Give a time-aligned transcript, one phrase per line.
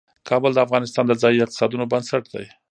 [0.29, 2.45] کابل د افغانستان د ځایي اقتصادونو بنسټ دی.